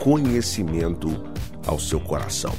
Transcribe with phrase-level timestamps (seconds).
[0.00, 1.24] conhecimento
[1.66, 2.52] ao seu coração.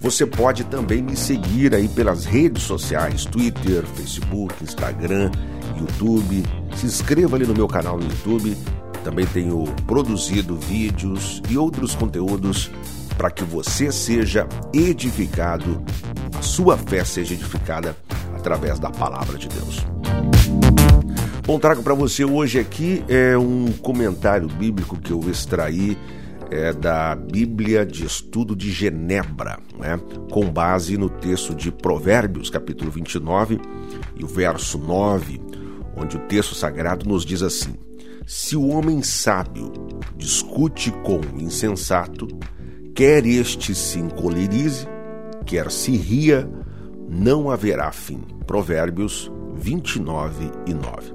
[0.00, 5.30] Você pode também me seguir aí pelas redes sociais, Twitter, Facebook, Instagram,
[5.78, 6.42] YouTube.
[6.74, 8.56] Se inscreva ali no meu canal no YouTube.
[9.04, 12.70] Também tenho produzido vídeos e outros conteúdos
[13.16, 15.82] para que você seja edificado
[16.40, 17.96] sua fé seja edificada
[18.34, 19.86] através da palavra de Deus.
[21.46, 25.98] Bom, trago para você hoje aqui é um comentário bíblico que eu extraí
[26.50, 29.98] é, da Bíblia de Estudo de Genebra, né,
[30.30, 33.60] com base no texto de Provérbios, capítulo 29,
[34.16, 35.40] e o verso 9,
[35.96, 37.74] onde o texto sagrado nos diz assim:
[38.26, 39.72] Se o homem sábio
[40.16, 42.26] discute com o insensato,
[42.94, 44.86] quer este se encolerize,
[45.50, 46.48] quer se ria,
[47.08, 48.22] não haverá fim.
[48.46, 51.12] Provérbios 29 e 9.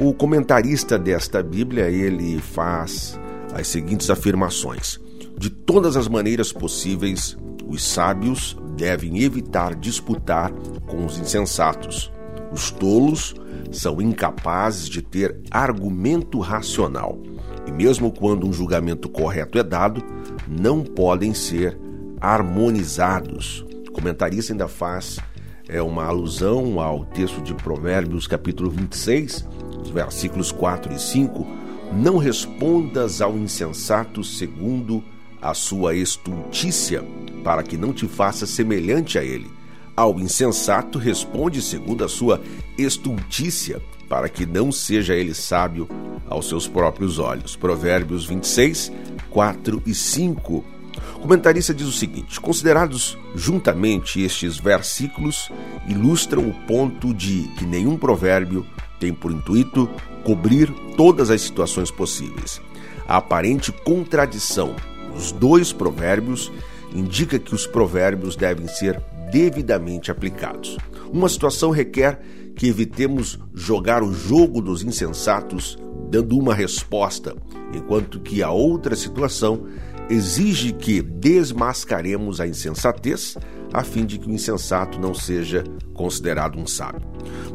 [0.00, 3.16] O comentarista desta Bíblia, ele faz
[3.54, 4.98] as seguintes afirmações:
[5.38, 10.50] De todas as maneiras possíveis, os sábios devem evitar disputar
[10.88, 12.10] com os insensatos.
[12.50, 13.32] Os tolos
[13.70, 17.16] são incapazes de ter argumento racional.
[17.64, 20.02] E mesmo quando um julgamento correto é dado,
[20.48, 21.85] não podem ser
[22.26, 23.64] harmonizados.
[23.88, 25.20] O comentarista ainda faz
[25.68, 29.46] é, uma alusão ao texto de Provérbios, capítulo 26,
[29.92, 31.46] versículos 4 e 5.
[31.92, 35.04] Não respondas ao insensato segundo
[35.40, 37.04] a sua estultícia,
[37.44, 39.48] para que não te faça semelhante a ele.
[39.96, 42.42] Ao insensato responde segundo a sua
[42.76, 45.88] estultícia, para que não seja ele sábio
[46.28, 47.54] aos seus próprios olhos.
[47.54, 48.90] Provérbios 26,
[49.30, 50.75] 4 e 5.
[51.14, 55.50] O comentarista diz o seguinte: considerados juntamente estes versículos,
[55.88, 58.66] ilustram o ponto de que nenhum provérbio
[58.98, 59.88] tem por intuito
[60.24, 62.60] cobrir todas as situações possíveis.
[63.06, 64.74] A aparente contradição
[65.12, 66.50] dos dois provérbios
[66.94, 69.00] indica que os provérbios devem ser
[69.30, 70.76] devidamente aplicados.
[71.12, 72.20] Uma situação requer
[72.56, 75.78] que evitemos jogar o jogo dos insensatos
[76.10, 77.36] dando uma resposta,
[77.74, 79.66] enquanto que a outra situação
[80.08, 83.36] exige que desmascaremos a insensatez,
[83.72, 87.02] a fim de que o insensato não seja considerado um sábio.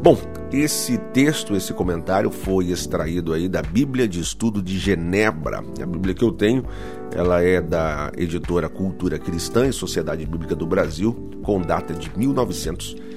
[0.02, 0.18] Bom,
[0.52, 5.64] esse texto, esse comentário foi extraído aí da Bíblia de Estudo de Genebra.
[5.80, 6.64] A Bíblia que eu tenho,
[7.14, 12.90] ela é da editora Cultura Cristã e Sociedade Bíblica do Brasil, com data de 1900
[12.90, 13.11] e 99.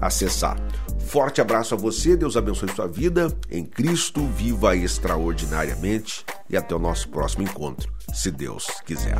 [0.00, 0.56] acessar.
[1.06, 3.32] Forte abraço a você, Deus abençoe sua vida.
[3.50, 9.18] Em Cristo, viva extraordinariamente e até o nosso próximo encontro, se Deus quiser.